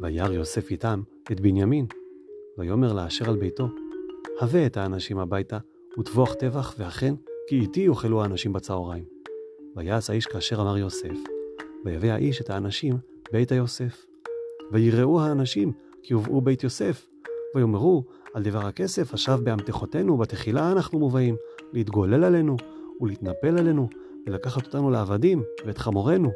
[0.00, 1.86] וירא יוסף איתם את בנימין,
[2.58, 3.68] ויאמר לאשר על ביתו,
[4.40, 5.58] הבא את האנשים הביתה,
[5.98, 7.14] וטבוח טבח, ואכן,
[7.48, 9.04] כי איתי יאכלו האנשים בצהריים.
[9.76, 11.16] ויעש האיש כאשר אמר יוסף,
[11.84, 12.96] ויבא האיש את האנשים
[13.32, 14.06] בית היוסף.
[14.72, 17.06] ויראו האנשים כי הובאו בית יוסף,
[17.54, 21.36] ויאמרו על דבר הכסף השב באמתחותינו, בתחילה אנחנו מובאים,
[21.72, 22.56] להתגולל עלינו,
[23.00, 23.88] ולהתנפל עלינו,
[24.26, 26.30] ולקחת אותנו לעבדים, ואת חמורנו.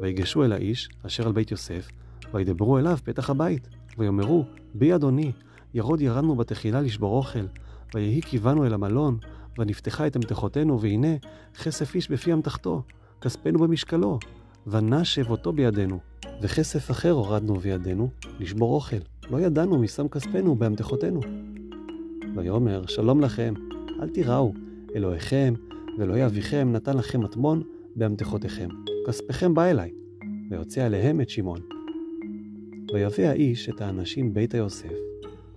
[0.00, 1.88] ויגשו אל האיש, אשר על בית יוסף,
[2.34, 5.32] וידברו אליו פתח הבית, ויאמרו, בי אדוני,
[5.74, 7.46] ירוד ירדנו בתחילה לשבור אוכל,
[7.94, 9.18] ויהי קיוונו אל המלון,
[9.58, 11.16] ונפתחה את אמתחותינו, והנה
[11.62, 12.82] כסף איש בפי אמתחתו,
[13.20, 14.18] כספנו במשקלו,
[14.66, 15.98] ונשב אותו בידינו,
[16.42, 18.10] וכסף אחר הורדנו בידינו,
[18.40, 18.96] לשבור אוכל,
[19.30, 21.20] לא ידענו משם כספנו באמתחותינו.
[22.36, 23.54] ויאמר, שלום לכם,
[24.02, 24.52] אל תיראו,
[24.94, 25.54] אלוהיכם
[25.98, 27.62] ואלוהי אביכם נתן לכם מטמון
[27.96, 28.68] באמתחותיכם,
[29.06, 29.90] כספכם בא אליי,
[30.50, 31.73] ויוצא עליהם את שמעון.
[32.94, 34.92] ויבא האיש את האנשים ביתה יוסף,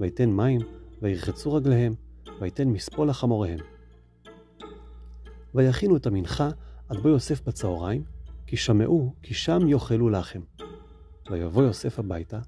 [0.00, 0.60] ויתן מים,
[1.02, 1.94] וירחצו רגליהם,
[2.40, 3.58] ויתן מספול לחמוריהם.
[5.54, 6.48] ויכינו את המנחה
[6.88, 8.02] עד בוא יוסף בצהריים,
[8.46, 10.40] כי שמעו כי שם יאכלו לחם.
[11.30, 12.38] ויבוא יוסף הביתה,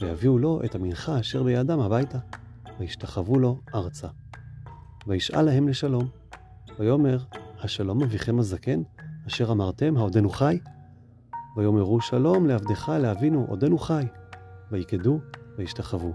[0.00, 2.18] ויביאו לו את המנחה אשר בידם הביתה,
[2.78, 4.08] וישתחוו לו ארצה.
[5.06, 6.08] וישאל להם לשלום,
[6.78, 7.18] ויאמר,
[7.58, 8.82] השלום אביכם הזקן,
[9.26, 10.58] אשר אמרתם, העודנו חי?
[11.56, 14.04] ויאמרו שלום לעבדך לאבינו, עודנו חי.
[14.72, 15.18] ויקדו,
[15.58, 16.12] וישתחוו.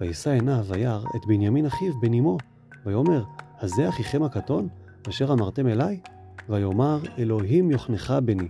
[0.00, 2.38] וישא עיניו וירא את בנימין אחיו בן אמו,
[2.86, 3.24] ויאמר,
[3.60, 4.68] הזה אחיכם הקטון,
[5.08, 6.00] אשר אמרתם אלי?
[6.48, 8.48] ויאמר, אלוהים יוכנך בני.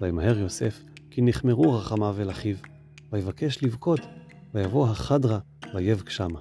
[0.00, 2.56] וימהר יוסף, כי נחמרו רחמיו אל אחיו.
[3.12, 4.00] ויבקש לבכות,
[4.54, 5.38] ויבוא החדרה,
[5.74, 6.40] ויבק שמה.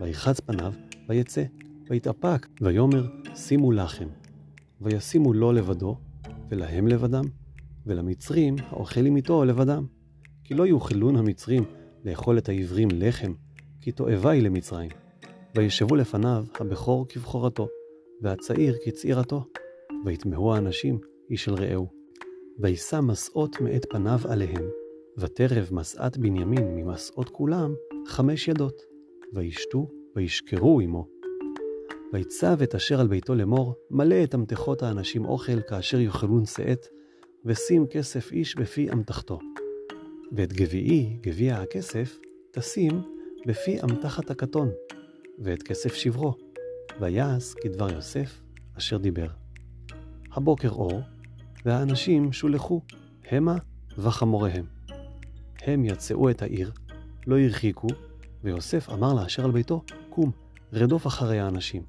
[0.00, 0.72] ויחץ פניו,
[1.08, 1.44] ויצא,
[1.90, 4.08] ויתאפק, ויאמר, שימו לחם.
[4.80, 5.96] וישימו לו לבדו,
[6.50, 7.24] ולהם לבדם,
[7.86, 9.86] ולמצרים האוכלים איתו לבדם.
[10.44, 11.64] כי לא יאכלון המצרים
[12.04, 13.32] לאכול את העברים לחם,
[13.80, 14.90] כי תועבה היא למצרים.
[15.56, 17.68] וישבו לפניו הבכור כבכורתו,
[18.22, 19.44] והצעיר כצעירתו.
[20.04, 20.98] ויתמהו האנשים
[21.30, 21.88] איש אל רעהו.
[22.58, 24.68] וישא מסעות מאת פניו עליהם,
[25.18, 27.74] ותרב מסעת בנימין ממסעות כולם
[28.06, 28.82] חמש ידות.
[29.32, 31.08] וישתו וישכרו עמו.
[32.12, 36.86] ויצב את אשר על ביתו לאמור, מלא את אמתחות האנשים אוכל כאשר יאכלון שאת,
[37.44, 39.38] ושים כסף איש בפי אמתחתו.
[40.32, 42.18] ואת גביעי, גביע הכסף,
[42.50, 43.02] תשים
[43.46, 44.70] בפי אמתחת הקטון,
[45.38, 46.34] ואת כסף שברו,
[47.00, 48.40] ויעש כדבר יוסף
[48.78, 49.28] אשר דיבר.
[50.32, 51.00] הבוקר אור,
[51.64, 52.80] והאנשים שולחו,
[53.30, 53.56] המה
[53.98, 54.64] וחמוריהם.
[55.62, 56.72] הם יצאו את העיר,
[57.26, 57.88] לא הרחיקו,
[58.44, 60.30] ויוסף אמר לאשר על ביתו, קום,
[60.72, 61.82] רדוף אחרי האנשים.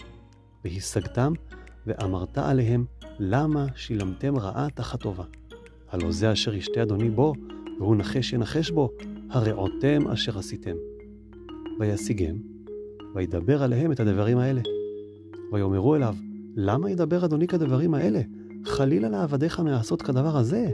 [0.63, 1.33] והשגתם,
[1.87, 2.85] ואמרת עליהם,
[3.19, 5.23] למה שילמתם רעה תחת טובה?
[5.89, 7.33] הלא זה אשר ישתה אדוני בו,
[7.79, 8.89] והוא נחש ינחש בו,
[9.29, 10.75] הרעותם אשר עשיתם.
[11.79, 12.35] וישיגם,
[13.15, 14.61] וידבר עליהם את הדברים האלה.
[15.53, 16.15] ויאמרו אליו,
[16.55, 18.21] למה ידבר אדוני כדברים האלה?
[18.65, 20.71] חלילה לעבדיך מעשות כדבר הזה.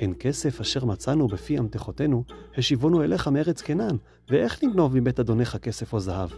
[0.00, 2.24] הן כסף אשר מצאנו בפי אמתחותינו,
[2.56, 3.96] השיבונו אליך מארץ קנן,
[4.30, 6.30] ואיך נגנוב מבית אדונך כסף או זהב?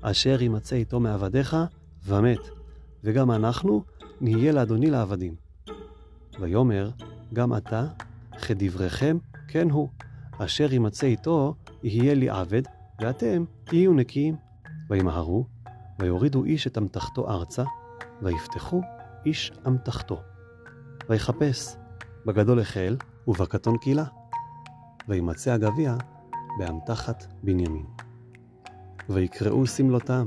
[0.00, 1.56] אשר ימצא איתו מעבדיך,
[2.06, 2.38] ומת,
[3.04, 3.82] וגם אנחנו
[4.20, 5.34] נהיה לאדוני לעבדים.
[6.40, 6.90] ויאמר,
[7.32, 7.86] גם אתה,
[8.40, 9.18] כדבריכם,
[9.48, 9.88] כן הוא,
[10.38, 12.62] אשר ימצא איתו, יהיה לי עבד,
[13.00, 14.36] ואתם תהיו נקיים.
[14.90, 15.46] וימהרו,
[15.98, 17.64] ויורידו איש את אמתחתו ארצה,
[18.22, 18.80] ויפתחו
[19.26, 20.22] איש אמתחתו.
[21.08, 21.76] ויחפש,
[22.26, 22.96] בגדול החל,
[23.28, 24.04] ובקטון קילה.
[25.08, 25.96] וימצא הגביע
[26.58, 27.86] באמתחת בנימין.
[29.08, 30.26] ויקראו שמלותם,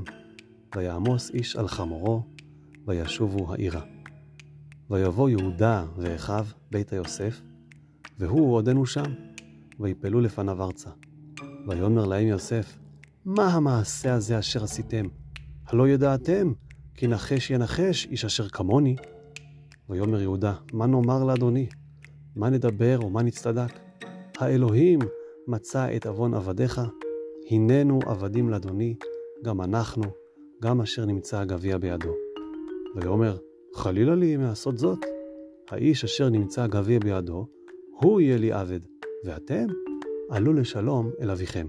[0.76, 2.24] ויעמוס איש על חמורו,
[2.88, 3.82] וישובו העירה.
[4.90, 7.42] ויבוא יהודה ואחיו בית היוסף,
[8.18, 9.14] והוא עודנו שם,
[9.80, 10.90] ויפלו לפניו ארצה.
[11.68, 12.78] ויאמר להם יוסף,
[13.26, 15.06] מה המעשה הזה אשר עשיתם?
[15.66, 16.54] הלא ידעתם,
[16.96, 18.96] כי נחש ינחש איש אשר כמוני.
[19.90, 21.68] ויאמר יהודה, מה נאמר לאדוני?
[22.36, 23.80] מה נדבר ומה נצטדק?
[24.38, 25.00] האלוהים
[25.48, 26.82] מצא את עוון עבדיך,
[27.52, 28.96] הננו עבדים לאדוני,
[29.44, 30.04] גם אנחנו,
[30.62, 32.14] גם אשר נמצא הגביע בידו.
[32.96, 33.38] ויאמר,
[33.76, 35.00] חלילה לי מעשות זאת.
[35.70, 37.48] האיש אשר נמצא הגביע בידו,
[38.04, 38.80] הוא יהיה לי עבד,
[39.26, 39.66] ואתם
[40.30, 41.66] עלו לשלום אל אביכם.